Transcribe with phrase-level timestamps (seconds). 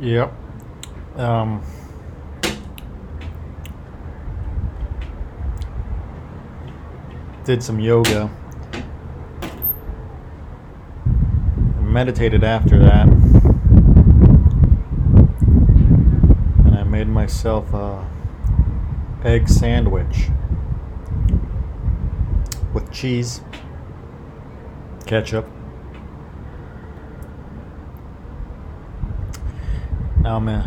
[0.00, 0.32] Yep.
[1.16, 1.60] Um,
[7.44, 8.30] did some yoga.
[11.80, 13.08] Meditated after that.
[16.64, 18.08] And I made myself a
[19.24, 20.28] egg sandwich
[22.72, 23.40] with cheese,
[25.06, 25.50] ketchup.
[30.28, 30.62] I'm, uh,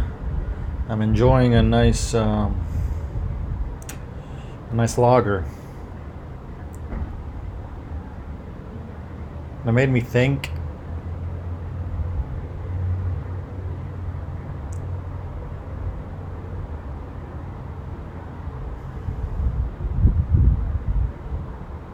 [0.90, 2.66] I'm enjoying a nice, um,
[4.72, 5.46] a nice lager.
[9.64, 10.50] It made me think.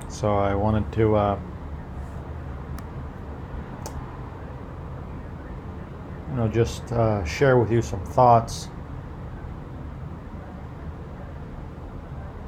[0.08, 1.40] So I wanted to uh,
[6.38, 8.70] know just uh, share with you some thoughts.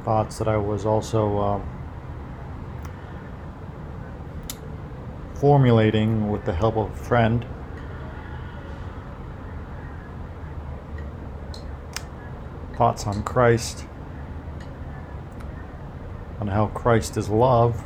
[0.05, 1.69] Thoughts that I was also um,
[5.33, 7.45] formulating with the help of a friend.
[12.77, 13.85] Thoughts on Christ,
[16.39, 17.83] on how Christ is love,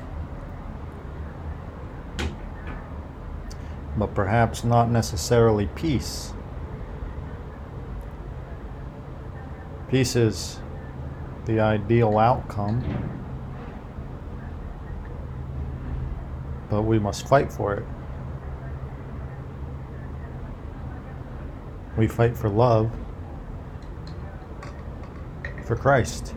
[3.97, 6.33] but perhaps not necessarily peace.
[9.89, 10.59] Peace is
[11.45, 13.13] the ideal outcome.
[16.73, 17.85] but we must fight for it.
[21.95, 22.91] We fight for love,
[25.65, 26.33] for Christ.